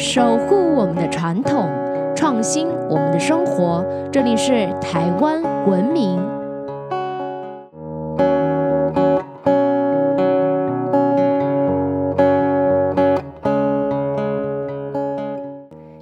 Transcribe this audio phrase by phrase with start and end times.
[0.00, 1.68] 守护我们的传统，
[2.16, 3.84] 创新我们的生活。
[4.10, 6.18] 这里是台湾文明。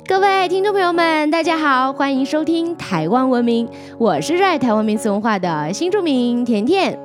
[0.06, 3.68] 各位听众朋友们，大家好，欢迎收听台湾文明，
[3.98, 6.96] 我是热爱台湾民俗文化的新著名甜甜。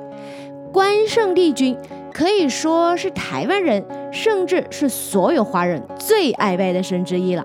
[0.72, 1.76] 关圣帝君
[2.14, 3.84] 可以说是台湾人。
[4.14, 7.44] 甚至是所有华人最爱拜的神之一了。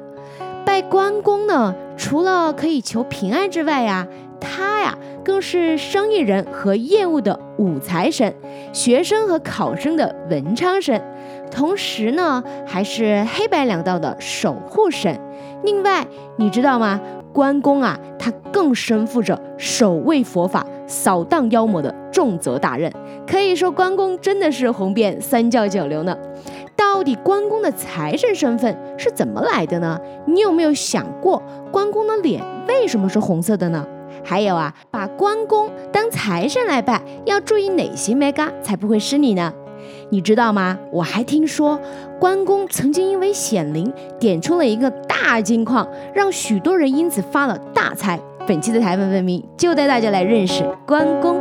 [0.64, 4.08] 拜关公呢，除了可以求平安之外呀，
[4.40, 4.96] 他呀
[5.26, 8.36] 更是生意人和业务的武财神，
[8.72, 11.02] 学生和考生的文昌神，
[11.50, 15.20] 同时呢还是黑白两道的守护神。
[15.64, 16.06] 另外，
[16.38, 17.02] 你知道吗？
[17.34, 22.92] 关公啊，他更身负着守卫佛法、扫荡妖魔的重责大任。
[23.26, 26.18] 可以说，关公真的是红遍三教九流呢。
[26.76, 30.00] 到底关公的财神身份是怎么来的呢？
[30.26, 33.86] 你有没有想过，关公的脸为什么是红色的呢？
[34.24, 39.54] 还有啊，把关公当财神来拜，要注意哪些 mega 才不会失礼呢？
[40.10, 40.78] 你知道吗？
[40.92, 41.80] 我还听说，
[42.20, 48.20] 关公曾经因为显灵点出了一个大金矿，让许多人因此发了大财。
[48.50, 51.40] 本期的台湾文明就带大家来认识关公。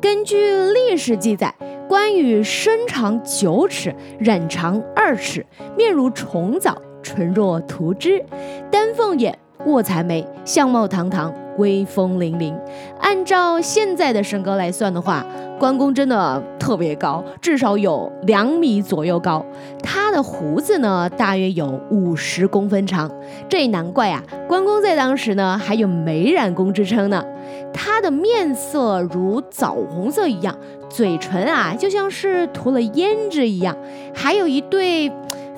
[0.00, 0.36] 根据
[0.72, 1.54] 历史记载，
[1.88, 5.46] 关羽身长九尺，髯长二尺，
[5.78, 8.20] 面如重枣，唇若涂脂，
[8.68, 12.52] 丹凤眼，卧蚕眉，相貌堂堂，威风凛凛。
[12.98, 15.24] 按照现在的身高来算的话，
[15.60, 19.46] 关公真的特别高，至少有两米左右高。
[19.80, 23.10] 他的胡子呢，大约有五十公分长。
[23.48, 27.24] 这也难怪啊，关公在当时呢，还有美髯公之称呢。
[27.72, 30.56] 他的面色如枣红色一样，
[30.88, 33.76] 嘴唇啊，就像是涂了胭脂一样，
[34.14, 35.10] 还有一对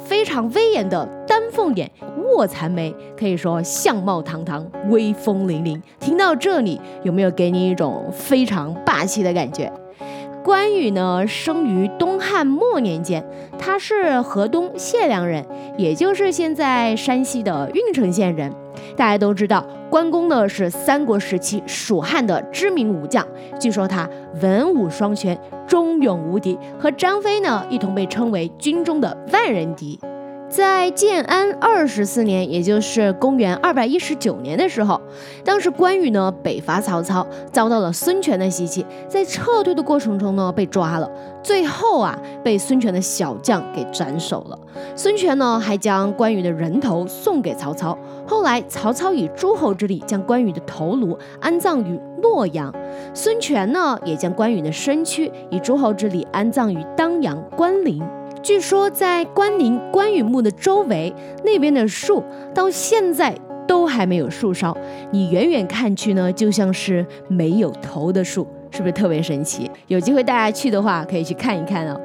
[0.04, 1.91] 非常威严的丹凤眼、
[2.22, 5.81] 卧蚕眉，可以说相貌堂堂，威风凛凛。
[5.98, 9.70] 听到这里，有没有给你一种非常霸气的感觉？
[10.44, 13.25] 关羽呢，生于东汉末年间，
[13.59, 15.43] 他是河东解良人，
[15.78, 18.53] 也就是现在山西的运城县人。
[18.94, 23.27] 大家都知道，关公呢是三国时期蜀汉的知名武将，
[23.59, 24.06] 据说他
[24.43, 25.34] 文武双全，
[25.66, 29.99] 忠勇无敌，和张飞呢一同被称为军中的万人敌。
[30.56, 35.00] 在建安二十四年，也就是公元二百一十九年的时候，
[35.44, 41.10] 当时关羽呢北伐曹操，遭到了孙权的袭击，在撤退的过程中呢被抓了，
[41.43, 44.56] 最后啊被孙权的小将给斩首了。
[44.94, 52.72] 孙权呢还将关羽的人头送给曹操，后来曹操以诸侯之力将关羽的头颅安葬于洛阳，
[53.12, 58.00] 孙权呢也将关羽的身躯以诸侯之力安葬于当阳关陵。
[58.44, 61.10] 据说在关宁关羽墓的周围，
[61.43, 62.22] 那边的树
[62.55, 63.34] 到现在
[63.66, 64.77] 都还没有树梢。
[65.10, 69.71] 你远远看去呢，就像是没有头的树，是不是特别神奇？
[69.87, 71.99] 有机会大家去的话，可以去看一看哦。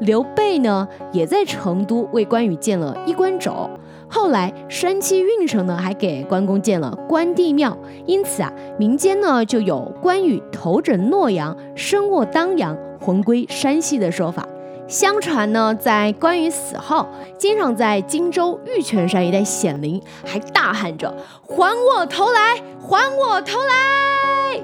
[0.00, 3.68] 刘备呢，也在成都为关羽建了衣冠冢。
[4.08, 7.76] 后来山西运城呢，还给关公建了关帝庙。
[8.06, 14.48] 因此啊，民间呢就有关羽头枕洛阳，身卧当阳，魂归山西的说法。
[14.92, 17.06] 相传呢，在关羽死后，
[17.38, 21.10] 经常在荆州玉泉山一带显灵，还大喊着
[21.48, 24.60] “还我头来，还我头来”，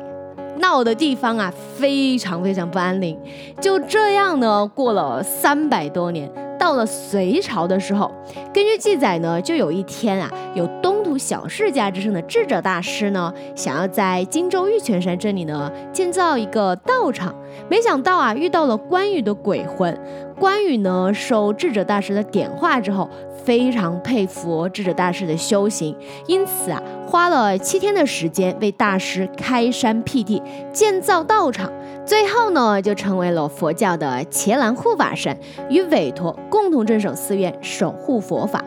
[0.60, 3.18] 闹的地方啊非常非常不安宁。
[3.58, 6.30] 就这样呢，过了三百多年。
[6.58, 8.10] 到了隋朝的时候，
[8.52, 17.34] 根据记载呢，就有一天啊，有东小世家之称的智者大师呢，想要在荆州玉泉山这里呢建造一个道场，
[17.68, 19.98] 没想到啊，遇到了关羽的鬼魂。
[20.38, 23.10] 关羽呢，受智者大师的点化之后，
[23.44, 25.96] 非常佩服智者大师的修行，
[26.28, 30.40] 因此啊，花了七天的时间为大师开山辟地，
[30.72, 31.72] 建造道场。
[32.06, 35.36] 最后呢，就成为了佛教的伽蓝护法神，
[35.68, 38.62] 与韦陀共同镇守寺院，守护佛法。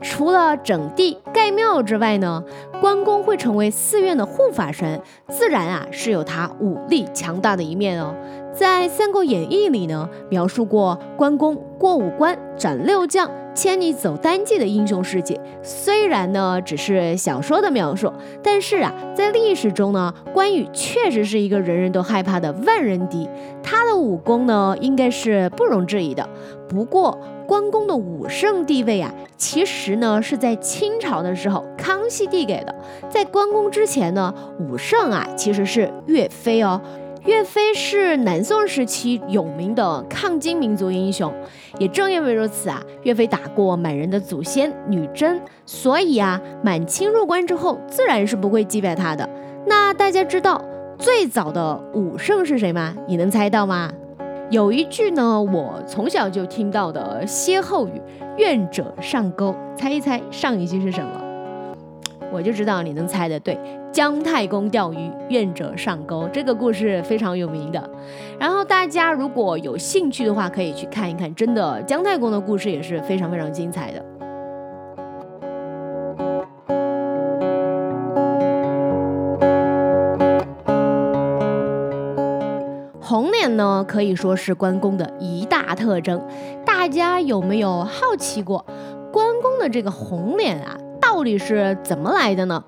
[0.00, 2.42] 除了整地盖庙之外呢，
[2.80, 8.14] 关公会成为寺院的护法神，自然啊是有他武力强大的一面哦。
[8.52, 13.30] 在《三国演义》里呢，描述过关公过五关斩六将。
[13.52, 18.10] 千里走单骑的英雄事迹，虽然呢只是小说的描述，
[18.44, 23.28] 但是啊，在历史中呢，关羽确实是一个人人都害怕的万人敌。
[23.60, 26.26] 他的武功呢，应该是不容置疑的。
[26.70, 27.18] 不过，
[27.48, 32.72] 关公的武圣地位啊，其实呢是在清朝的时候康熙帝给的。
[33.08, 36.80] 在关公之前呢，武圣啊其实是岳飞哦。
[37.26, 41.30] 岳飞是南宋时期有名的抗金民族英雄，
[41.78, 49.28] 也正因为如此啊，岳飞打过满人的祖先女真，所以啊，满清入关之后，自然是不会击败他的。
[49.66, 50.64] 那大家知道
[50.98, 52.94] 最早的武圣是谁吗？
[53.06, 53.92] 你能猜到吗？
[54.50, 58.02] 有一句呢，我从小就听到的歇后语
[58.36, 61.22] ：“愿者上钩。”猜一猜上一句是什么？
[62.32, 63.56] 我就知道你能猜的对，
[63.92, 67.90] 姜太公钓鱼，愿者上钩，这个故事非常有名的。
[68.40, 74.04] 然后大家如果有兴趣的话，可以去看一看，真的姜太公的故事也是非常非常精彩的。
[83.10, 86.24] 红脸呢，可以说是关公的一大特征。
[86.64, 88.64] 大家有没有好奇过，
[89.12, 90.78] 关公的这个红脸啊？
[91.00, 92.62] 到底是怎么来的呢？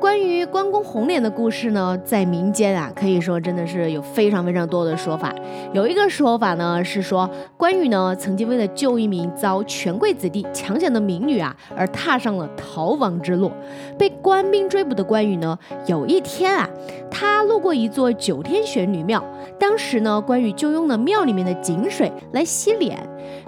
[0.00, 5.34] 关于关公红脸的故事呢，在民间啊，可以说真的是有非常非常多的说法。
[5.72, 13.50] 有一个说法呢，是说关羽呢曾经为了救一名遭权贵子弟强抢的民女啊，而踏上了逃亡之路。
[13.98, 16.68] 被官兵追捕的关羽呢，有一天啊，
[17.10, 19.22] 他路过一座九天玄女庙，
[19.58, 22.96] 当时呢，关羽就用了庙里面的井水来洗脸，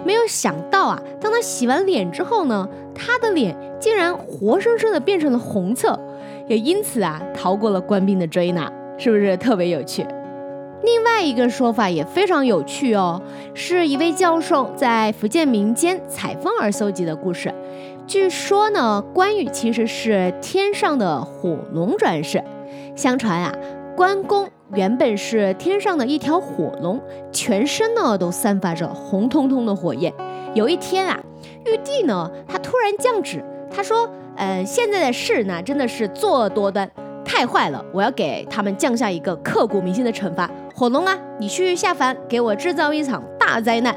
[0.05, 5.97] 没有想到啊，当他洗完脸之后呢，他的脸竟然活生生的变成了红色。
[6.51, 10.05] 也因此啊，逃过了官兵的追拿，是不是特别有趣？
[10.83, 13.21] 另外一个说法也非常有趣哦，
[13.53, 17.53] 是一位教授在福建民间采风而搜集的故事。
[18.05, 22.43] 据说呢，关羽其实是天上的火龙转世。
[22.97, 23.55] 相传啊，
[23.95, 26.99] 关公原本是天上的一条火龙，
[27.31, 30.13] 全身呢都散发着红彤彤的火焰。
[30.53, 31.17] 有一天啊，
[31.65, 33.41] 玉帝呢，他突然降旨，
[33.73, 34.09] 他说。
[34.37, 36.89] 嗯，现在的事呢，真的是作恶多端，
[37.23, 37.83] 太坏了！
[37.93, 40.49] 我要给他们降下一个刻骨铭心的惩罚。
[40.73, 43.95] 火龙啊，你去下凡，给我制造一场大灾难。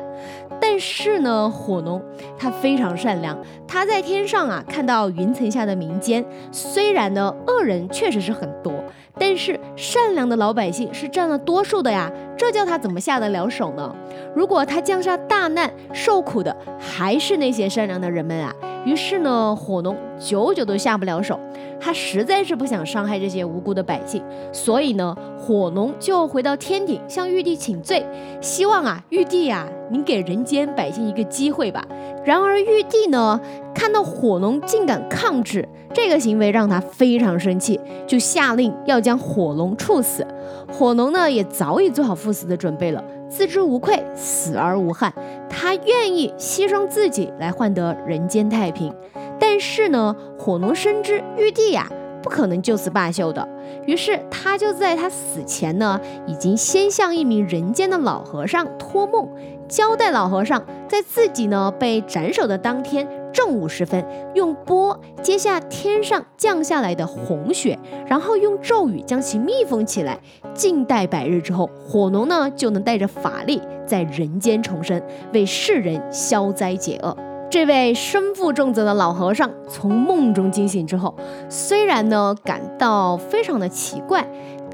[0.61, 2.03] 但是呢，火龙
[2.39, 3.37] 他非常善良，
[3.67, 8.73] 他在天上啊看到云层下的民间，虽然呢恶人确实是很多，
[9.19, 13.95] 但是善良的老百姓是占了多数的呀，这叫他怎么下得了手呢？
[14.35, 18.55] 如果他降下大难，受苦的还是那些善良的人们啊。
[18.85, 21.39] 于是呢，火龙久久都下不了手，
[21.81, 24.23] 他实在是不想伤害这些无辜的百姓，
[24.53, 28.05] 所以呢，火龙就回到天庭向玉帝请罪，
[28.41, 31.85] 希望啊，玉帝呀，您给人间百姓一个机会吧。
[32.25, 33.41] 然而玉帝呢，
[33.75, 40.27] 看到火龙竟敢抗旨，这个行为让他非常生气，就下令要将火龙处死。
[40.73, 43.03] 火龙呢，也早已做好赴死的准备了。
[43.29, 45.13] 自知无愧，死而无憾，
[45.55, 48.93] 他愿意牺牲自己来换得人间太平。
[49.39, 51.89] 但是呢，火龙深知玉帝呀
[52.23, 53.47] 不可能就此罢休的，
[53.87, 59.29] 于是他就在他死前呢，已经先向一名人间的老和尚托梦，
[59.69, 63.07] 交代老和尚在自己呢被斩首的当天。
[63.33, 70.21] 正午时分，用钵接下天上降下来的红雪，然后用咒语将其密封起来，
[70.55, 75.03] 静待百日之后，火龙呢就能带着法力在人间重生，
[75.33, 77.17] 为世人消灾解厄。
[77.51, 81.15] 这位身负重责的老和尚从梦中惊醒之后，
[81.49, 84.27] 虽然呢感到非常的奇怪。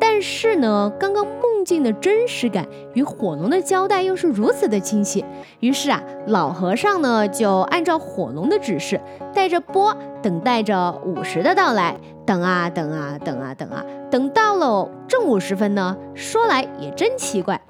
[0.03, 5.23] 但是呢，刚刚梦境的真实感与火龙的交代又是如此的清晰，
[5.61, 8.99] 于是啊，老和尚呢就按照火龙的指示，
[9.35, 11.95] 带着钵等待着午时的到来。
[12.25, 17.61] 等啊等啊等啊等啊，等到了正午时分呢，说来也真奇怪，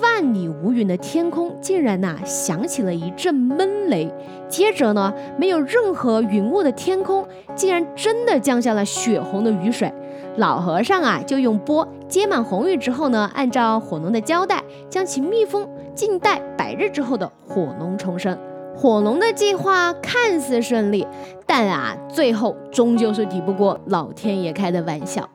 [0.00, 4.12] 万里无云的天空竟然呐响起了一阵闷雷，
[4.48, 9.92] 接着呢，没有任何云雾的天空竟然真的降下了血红的雨水。
[10.36, 18.38] 老和尚啊，就用钵接满红玉之后呢，按照火龙的交代，将其密封，静待百日之后的火龙重生。
[18.76, 21.06] 火龙的计划看似顺利，
[21.44, 25.28] 但啊，最后终究是抵不过老天爷开的玩笑。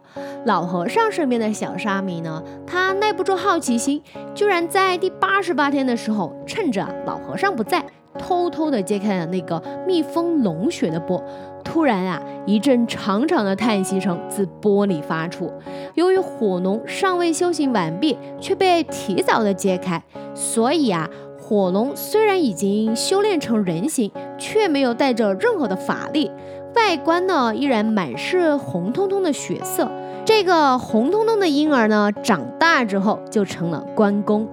[0.45, 4.01] 老和尚身边的小沙弥呢，他耐不住好奇心，
[4.35, 7.83] 居然在第八十八天的时候，趁着老和尚不在，
[8.19, 11.23] 偷偷的揭开了那个密封龙血的钵。
[11.63, 15.51] 突然啊，一阵长长的叹息声自玻璃发出。
[15.95, 20.03] 由于火龙尚未修行完毕，却被提早的揭开，
[20.35, 21.09] 所以啊，
[21.41, 26.29] 火龙虽然已经修炼成人形，却没有带着任何的法力，
[26.75, 29.89] 外观呢依然满是红彤彤的血色。
[30.25, 34.47] 这个红彤彤的婴儿呢长大之后就成了关公。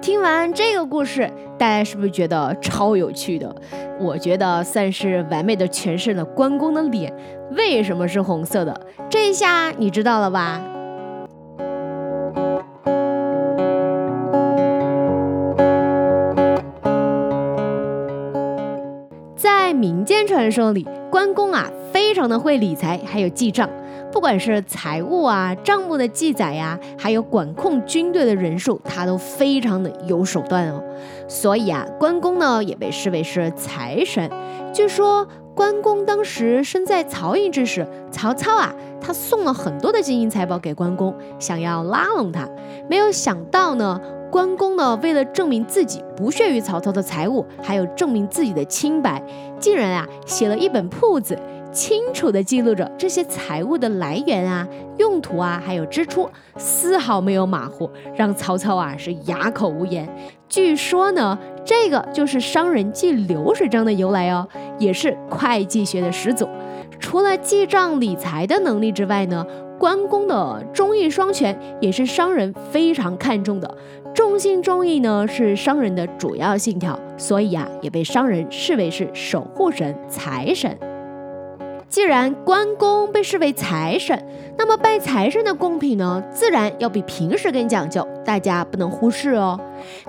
[0.00, 3.54] 听完这个故事大家是不是觉得超有趣的？
[4.00, 7.14] 我觉得算是完美的诠释了关公的脸
[7.50, 8.80] 为什么是红色的？
[9.10, 10.60] 这下你知道了吧？
[19.36, 23.68] 在民间传说里关公啊非常的会理财，还有记账，
[24.12, 30.80] 不管是财务啊、账目的记载呀，还有管控军队的人数，他都非常的有手段哦。
[31.26, 34.30] 所以啊，关公呢也被视为是财神。
[34.72, 42.48] 据说关公当时身在曹营之时，曹操啊他送了很多的金银财宝给关公，想要拉拢他，
[42.88, 44.00] 没有想到呢。
[44.30, 49.20] 关公呢，为了证明自己不屑于曹操的财物，还有证明自己的清白，
[49.58, 51.36] 竟然啊写了一本铺子，
[51.72, 54.66] 清楚地记录着这些财物的来源啊、
[54.98, 60.08] 用途啊，还有支出，丝毫没有马虎，让曹操啊是哑口无言。
[60.48, 64.46] 据说呢，这个就是商人记流水账的由来哦，
[64.78, 66.48] 也是会计学的始祖。
[67.00, 69.44] 除了记账理财的能力之外呢，
[69.78, 73.74] 关公的忠义双全也是商人非常看重的。
[74.14, 80.76] 重信重义呢是商人的主要信条，所以啊也被商人视为是守护神、财神。
[81.88, 84.24] 既然关公被视为财神，
[84.56, 89.58] 那么拜财神的贡品呢，自然要比平时更讲究，大家不能忽视哦。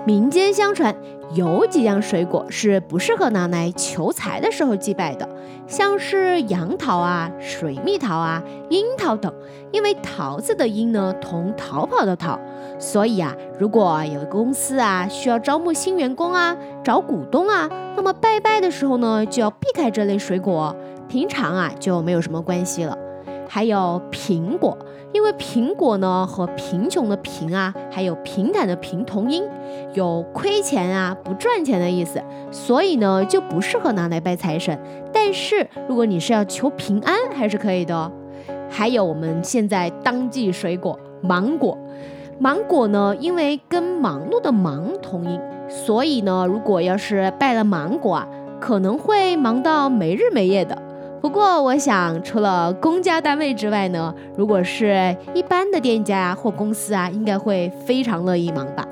[0.04, 0.94] 民间相传
[1.34, 5.28] 有几样水果是不适合拿来求财的时候祭拜的，
[5.66, 8.40] 像是杨桃啊、水蜜桃啊、
[8.70, 9.32] 樱桃等，
[9.72, 12.38] 因为桃子的樱呢同逃跑的逃，
[12.82, 20.74] 所以啊，如果有公司啊需要招募新员工啊、找股东啊，那么拜拜的时候呢就要避开这类水果。
[21.08, 22.98] 平常啊就没有什么关系了，
[23.48, 24.76] 还有苹果，
[25.12, 29.44] 因为苹果呢和贫穷的贫啊，还有平坦的平同音，
[29.94, 32.20] 有亏钱啊不赚钱的意思，
[32.50, 34.76] 所以呢就不适合拿来拜财神。
[35.12, 37.94] 但是如果你是要求平安，还是可以的。
[37.94, 38.10] 哦
[38.74, 41.76] 还有我们现在当季水果芒果，
[42.38, 48.28] 芒果呢因为跟忙碌的忙同音，所以呢如果要是拜了芒果啊，
[48.60, 50.76] 可能会忙到没日没夜的。
[51.20, 58.84] 不过，我想除了公家单位之外呢，如果是一般的店家或公司啊，应该会非常乐意忙吧。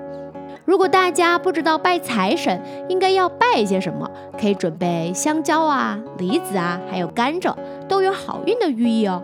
[0.65, 4.09] 如果大家不知道拜财神应该要拜一些什么，
[4.41, 7.53] 可以准备香蕉啊、梨子啊，还有甘蔗，
[7.89, 9.21] 都有好运的寓意哦。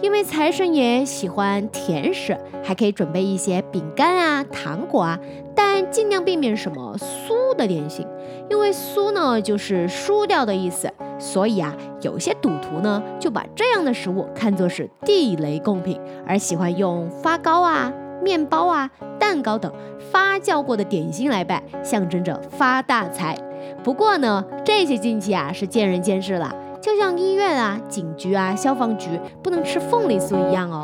[0.00, 5.18] 因为财神爷喜欢甜食，还可以准备一些饼干啊、糖果啊，
[5.56, 8.06] 但尽量避免什么酥的点心，
[8.48, 10.88] 因为酥呢就是输掉的意思。
[11.18, 18.88] 所以啊，有些赌徒呢就把这样的食物看作是地雷贡品，而喜欢用发糕啊、面包啊、
[19.18, 19.72] 蛋糕等
[20.12, 23.36] 发酵过的点心来拜，象征着发大财。
[23.82, 26.54] 不过呢，这些禁忌啊是见仁见智了，
[26.88, 30.80] 就像医院啊、警局啊、消防局不能吃凤梨酥一样哦。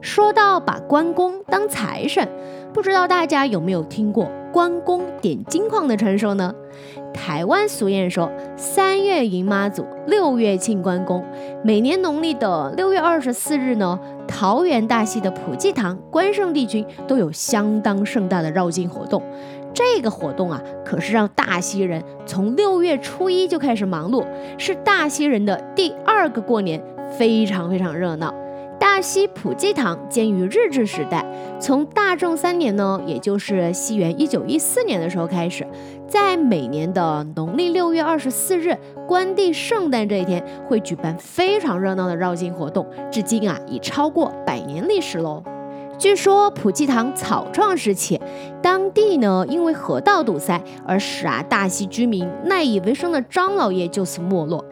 [0.00, 2.28] 说到把关公当财神。
[2.72, 6.52] 不知道大家有没有听过关公点金矿的传说呢？
[7.12, 11.24] 台湾俗谚说：“三月迎妈祖，六月庆关公。”
[11.62, 19.22] 每年农历的六月二十四日呢，桃园大溪的普济堂关圣帝君都有相当盛大的绕境活动。
[19.72, 24.24] 这个活动啊，可是让大溪人从六月初一就开始忙碌，
[24.56, 26.80] 是大溪人的第二个过年，
[27.18, 28.32] 非常非常热闹。
[28.78, 31.24] 大溪普济堂建于日治时代，
[31.58, 35.66] 从大正三年呢，也就是西元一九一四年的时候开始，
[36.06, 38.76] 在每年的农历六月二十四日，
[39.06, 45.42] 关帝圣诞这一天，会举办非常热闹的绕境活动，至今啊已超过百年历史喽。
[45.96, 48.20] 据说普济堂草创时期，
[48.60, 54.64] 当地呢因为河道堵塞，而使啊大溪居民赖以为生的张老爷就此没落。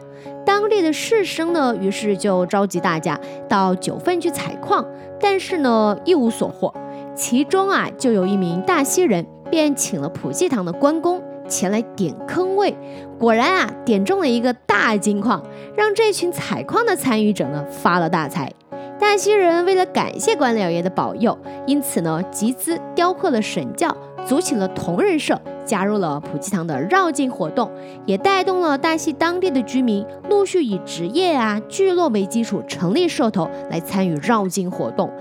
[0.45, 4.85] 当地的士绅呢，于是就召集大家到九份去采矿，
[5.19, 6.73] 但是呢一无所获。
[7.15, 11.22] 其中啊，就有一名大溪人，便请了普济堂的关公
[11.53, 12.75] 前来点坑位。
[13.19, 15.43] 果然啊，点中了一个大金矿，
[15.77, 18.51] 让这群采矿的参与者呢发了大财。
[18.99, 23.95] 大溪人为了感谢关老爷的保佑，因此呢集资雕刻了神教。
[24.25, 27.69] 组起了同人社，加入了普济堂的绕境活动，
[28.05, 35.11] 也带动了大溪当地的居民陆续以职业啊、聚落为基础成立社头来参与绕境活动。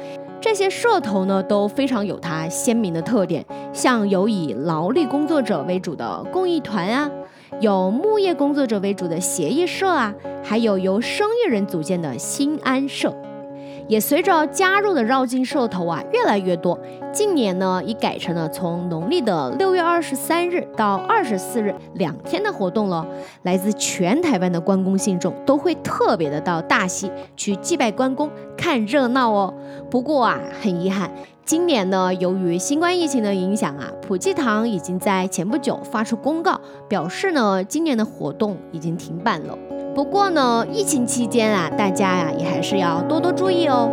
[0.43, 7.09] 这些社头呢都非常有它鲜明的特点，像有以劳力工作者为主的公益团啊，
[7.61, 13.15] 有牧业工作者为主的协议社啊，还有由生意人组建的新安社。
[13.89, 16.79] 也随着加入的绕境社头啊越来越多，
[17.13, 23.07] 近年呢已改成了从农历的六月二十三日到二十四日两天的活动了。
[23.43, 29.53] 来自全台湾的关公信众都会特别的到大溪去祭拜关公，看热闹哦。
[29.91, 31.11] 不过啊，很遗憾，
[31.45, 39.59] 今年呢，由于新冠疫情的影响啊，普济堂已经在前不久发出公告，表示呢，今年的活动已经停办了。
[39.95, 43.91] 不过呢，疫情期间啊，大家呀也还是要多多注意哦。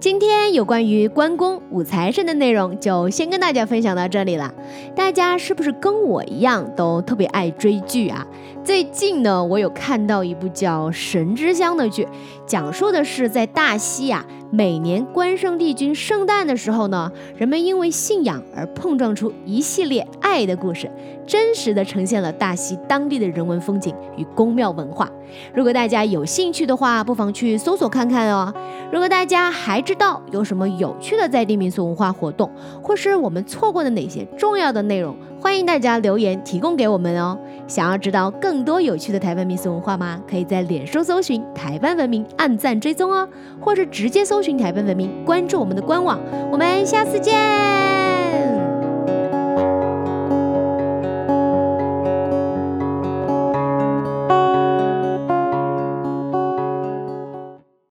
[0.00, 4.54] 今天有关于关公五财神的内容，就先跟大家分享到这里了。
[4.94, 8.24] 大家是不是跟我一样都特别爱追剧啊？
[8.68, 12.06] 最近呢，我有看到一部叫《神之乡》的剧，
[12.44, 14.22] 讲述的是在大西啊。
[14.50, 20.90] 每年关圣帝君圣诞的时候呢，人们因为信仰而碰撞出一系列爱的故事，
[21.26, 25.10] 真实的呈现了大溪当地的人文风景与宫庙文化。
[25.54, 28.52] 如果大家有兴趣的话，不妨去搜索看看哦。
[28.92, 32.50] 如果大家还知道有什么有趣的在地民俗文化活动，
[32.82, 37.38] 或是我们错过的哪些重要的内容，欢迎大家留言提供给我们哦。
[37.68, 40.20] 想要知道更多有趣的台湾民俗文化吗？
[40.28, 43.28] 可以在脸书搜寻“台湾文明”，按赞追踪哦，
[43.60, 46.18] 或者直接搜寻“台湾文明”，关注我们的官网。
[46.50, 47.97] 我们下次见。